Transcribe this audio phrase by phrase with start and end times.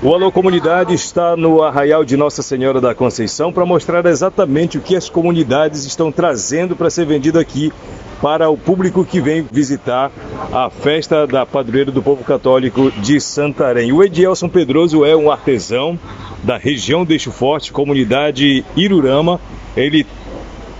[0.00, 4.80] O Alô Comunidade está no Arraial de Nossa Senhora da Conceição para mostrar exatamente o
[4.80, 7.72] que as comunidades estão trazendo para ser vendido aqui
[8.22, 10.12] para o público que vem visitar
[10.52, 13.90] a festa da padroeira do povo católico de Santarém.
[13.90, 15.98] O Edielson Pedroso é um artesão
[16.44, 19.40] da região do Eixo Forte, comunidade Irurama.
[19.76, 20.06] Ele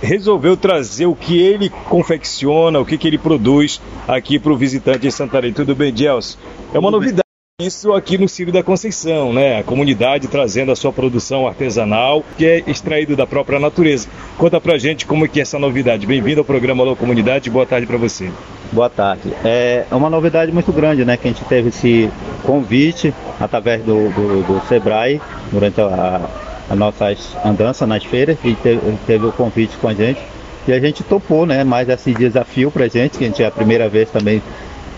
[0.01, 5.05] resolveu trazer o que ele confecciona, o que, que ele produz aqui para o visitante
[5.05, 5.51] em Santarém.
[5.51, 6.37] Tudo bem, Edielson?
[6.73, 7.28] É uma novidade.
[7.59, 9.59] Isso aqui no Círio da Conceição, né?
[9.59, 14.07] A comunidade trazendo a sua produção artesanal, que é extraído da própria natureza.
[14.37, 16.07] Conta pra gente como é que é essa novidade.
[16.07, 18.31] Bem-vindo ao programa Alô Comunidade, boa tarde para você.
[18.71, 19.33] Boa tarde.
[19.43, 21.17] É uma novidade muito grande, né?
[21.17, 22.09] Que a gente teve esse
[22.43, 25.19] convite através do, do, do Sebrae
[25.51, 26.29] durante a,
[26.69, 30.21] a nossa andança nas feiras e teve, teve o convite com a gente.
[30.65, 31.65] E a gente topou, né?
[31.65, 34.41] Mais esse desafio pra gente, que a gente é a primeira vez também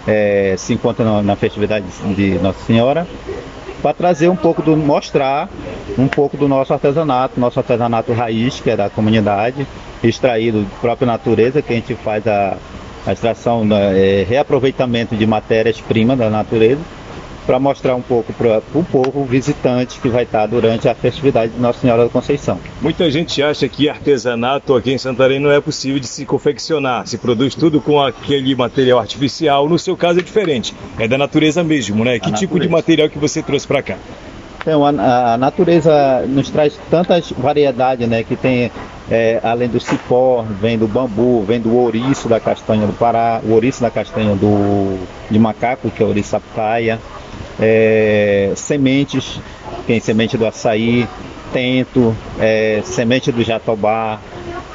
[0.08, 3.08] é, se encontra na, na, festividade de Nossa Senhora,
[3.82, 5.50] para trazer um pouco do mostrar
[5.98, 9.66] um pouco do nosso artesanato, nosso artesanato raiz, que é da comunidade,
[10.04, 12.57] extraído da própria natureza, que a gente faz a,
[13.05, 16.82] a extração, né, é, reaproveitamento de matérias-primas da natureza
[17.46, 21.60] para mostrar um pouco para o povo visitante que vai estar durante a festividade de
[21.60, 22.60] Nossa Senhora da Conceição.
[22.82, 27.18] Muita gente acha que artesanato aqui em Santarém não é possível de se confeccionar, se
[27.18, 29.68] produz tudo com aquele material artificial.
[29.68, 32.16] No seu caso é diferente, é da natureza mesmo, né?
[32.16, 32.40] A que natureza.
[32.40, 33.98] tipo de material que você trouxe para cá?
[34.62, 38.24] Então, a, a, natureza nos traz tantas variedades, né?
[38.24, 38.72] Que tem,
[39.10, 43.54] é, além do cipó, vem do bambu, vem do ouriço da castanha do Pará, o
[43.54, 45.00] ouriço da castanha do,
[45.32, 47.00] de macaco, que é o ouriço aptaia,
[47.62, 49.40] é, sementes,
[49.85, 51.07] tem semente do açaí,
[51.54, 54.20] tento, é, semente do jatobá.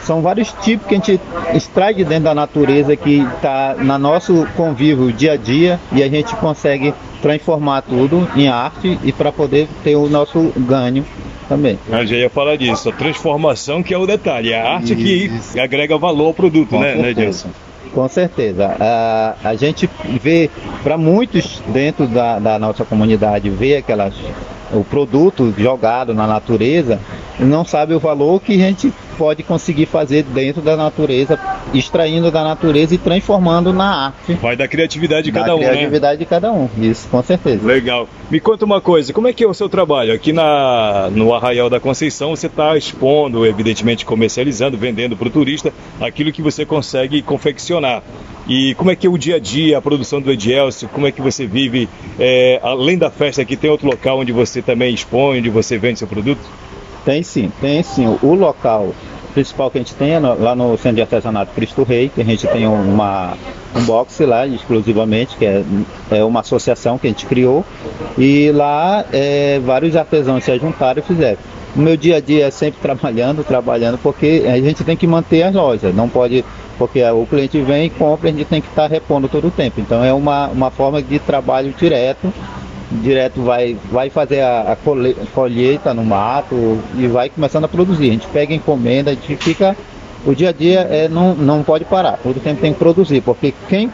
[0.03, 1.21] São vários tipos que a gente
[1.53, 6.09] extrai de dentro da natureza que está no nosso convívio dia a dia e a
[6.09, 11.05] gente consegue transformar tudo em arte e para poder ter o nosso ganho
[11.49, 11.79] também.
[11.89, 15.53] Eu já ia falar disso, a transformação que é o detalhe, é a arte Isso.
[15.53, 17.49] que agrega valor ao produto, Com né, né Edilson?
[17.97, 18.77] Com certeza.
[19.43, 19.89] A, gente
[20.21, 20.51] vê,
[20.83, 24.13] para muitos dentro da, da nossa comunidade, vê aquelas,
[24.71, 27.01] o produto jogado na natureza,
[27.41, 31.39] não sabe o valor que a gente pode conseguir fazer dentro da natureza,
[31.73, 34.35] extraindo da natureza e transformando na arte.
[34.35, 35.69] Vai da criatividade de cada um, né?
[35.69, 37.67] criatividade de cada um, isso, com certeza.
[37.67, 38.09] Legal.
[38.31, 40.13] Me conta uma coisa, como é que é o seu trabalho?
[40.13, 45.73] Aqui na, no Arraial da Conceição você está expondo, evidentemente comercializando, vendendo para o turista
[46.01, 48.03] aquilo que você consegue confeccionar.
[48.49, 51.13] E como é que é o dia a dia, a produção do Edielcio, como é
[51.13, 51.89] que você vive,
[52.19, 55.99] é, além da festa aqui, tem outro local onde você também expõe, onde você vende
[55.99, 56.41] seu produto?
[57.07, 58.19] Tem sim, tem sim.
[58.21, 58.93] O local
[59.33, 62.25] principal que a gente tem é lá no Centro de Artesanato Cristo Rei, que a
[62.25, 63.35] gente tem uma,
[63.77, 65.63] um box lá exclusivamente, que é,
[66.11, 67.65] é uma associação que a gente criou.
[68.19, 71.39] E lá é, vários artesãos se juntaram e fizeram.
[71.77, 75.45] O meu dia a dia é sempre trabalhando, trabalhando, porque a gente tem que manter
[75.45, 76.45] as lojas, não pode,
[76.77, 79.81] porque o cliente vem e compra, a gente tem que estar repondo todo o tempo.
[79.81, 82.33] Então é uma, uma forma de trabalho direto
[82.91, 84.77] direto vai, vai fazer a, a
[85.35, 88.11] colheita no mato e vai começando a produzir.
[88.11, 89.77] A gente pega encomenda, a gente fica.
[90.25, 93.55] O dia a dia é, não, não pode parar, todo tempo tem que produzir, porque
[93.69, 93.93] quem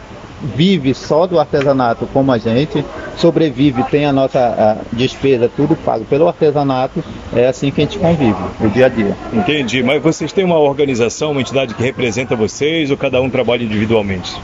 [0.55, 2.83] vive só do artesanato como a gente,
[3.15, 7.03] sobrevive, tem a nossa a despesa, tudo pago pelo artesanato,
[7.33, 9.15] é assim que a gente convive, o dia a dia.
[9.31, 13.63] Entendi, mas vocês têm uma organização, uma entidade que representa vocês ou cada um trabalha
[13.63, 14.35] individualmente?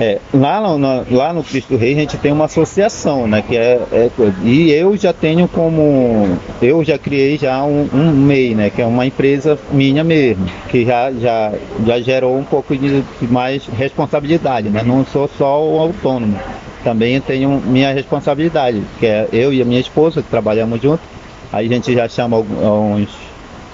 [0.00, 3.42] É, lá, no, lá no Cristo Rei a gente tem uma associação, né?
[3.46, 4.10] Que é, é,
[4.42, 6.38] e eu já tenho como.
[6.60, 8.70] Eu já criei já um, um MEI, né?
[8.70, 11.52] Que é uma empresa minha mesmo, que já, já,
[11.86, 14.82] já gerou um pouco de mais responsabilidade, né?
[14.84, 16.38] Não sou só o autônomo.
[16.82, 21.06] Também tenho minha responsabilidade, que é eu e a minha esposa, que trabalhamos juntos.
[21.52, 23.08] Aí a gente já chama uns,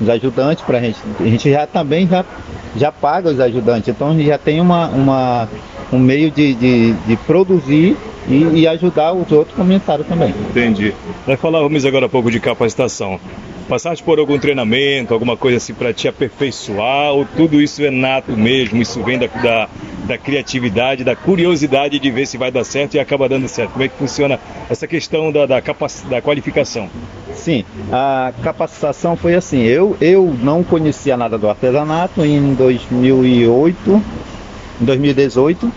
[0.01, 0.99] uns ajudantes para a gente.
[1.19, 2.25] A gente já também já,
[2.77, 5.49] já paga os ajudantes, então já tem uma, uma
[5.93, 7.97] um meio de, de, de produzir
[8.29, 10.35] e, e, ajudar os outros comunitários também.
[10.51, 10.95] Entendi.
[11.27, 13.19] Nós falávamos agora há pouco de capacitação.
[13.69, 18.33] Passaste por algum treinamento, alguma coisa assim para te aperfeiçoar, ou tudo isso é nato
[18.33, 19.69] mesmo, isso vem da, da,
[20.07, 23.71] da, criatividade, da curiosidade de ver se vai dar certo e acaba dando certo?
[23.71, 26.91] Como é que funciona essa questão da, da, capac, da qualificação?
[27.33, 34.03] Sim, a capacitação foi assim, eu, eu não conhecia nada do artesanato em 2008,
[34.81, 35.71] em 2018,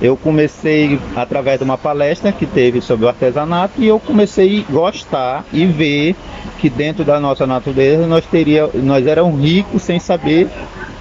[0.00, 4.72] eu comecei através de uma palestra que teve sobre o artesanato e eu comecei a
[4.72, 6.16] gostar e ver
[6.58, 10.48] que dentro da nossa natureza nós teria, nós éramos ricos sem saber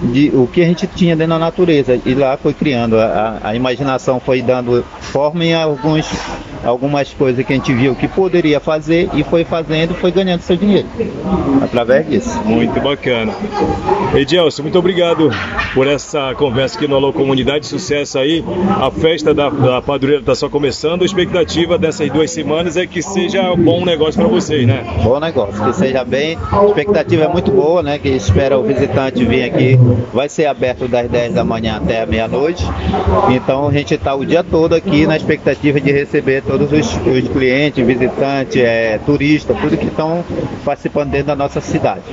[0.01, 1.99] de o que a gente tinha dentro da natureza.
[2.05, 6.07] E lá foi criando, a, a imaginação foi dando forma em alguns,
[6.63, 10.55] algumas coisas que a gente viu que poderia fazer e foi fazendo, foi ganhando seu
[10.55, 10.87] dinheiro
[11.61, 12.39] através disso.
[12.45, 13.33] Muito bacana.
[14.13, 15.29] Edielson, muito obrigado
[15.73, 17.65] por essa conversa aqui no Alô Comunidade.
[17.65, 18.43] Sucesso aí.
[18.79, 21.01] A festa da, da padroeira está só começando.
[21.01, 24.83] A expectativa dessas duas semanas é que seja um bom negócio para vocês, né?
[25.03, 26.37] Bom negócio, que seja bem.
[26.51, 27.97] A expectativa é muito boa, né?
[27.97, 29.77] Que espera o visitante vir aqui
[30.13, 32.63] vai ser aberto das 10 da manhã até a meia-noite.
[33.29, 37.27] Então a gente está o dia todo aqui na expectativa de receber todos os, os
[37.29, 40.23] clientes, visitantes, é, turistas, tudo que estão
[40.63, 42.03] participando dentro da nossa cidade.